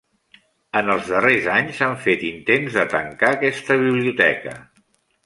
En 0.79 0.87
els 0.93 1.09
darrers 1.15 1.49
anys, 1.55 1.75
s'han 1.79 1.93
fet 2.05 2.23
intents 2.29 2.79
de 2.79 2.87
tancar 2.95 3.29
aquesta 3.37 3.79
biblioteca. 3.83 4.57